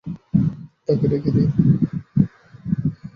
[0.87, 1.47] তাকে ডেকে দিই।